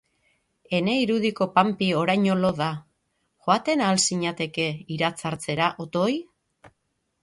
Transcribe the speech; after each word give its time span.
Ene 0.77 0.95
irudiko 1.01 1.47
Panpi 1.57 1.91
oraino 1.99 2.39
lo 2.41 2.51
da. 2.63 2.71
Joaten 3.45 3.87
ahal 3.91 4.03
zinateke 4.09 4.69
iratzartzera, 4.99 5.73
otoi? 5.89 6.13